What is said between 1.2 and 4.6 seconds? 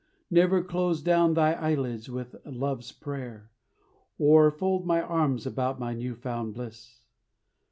thine eyelids with Love's prayer, Or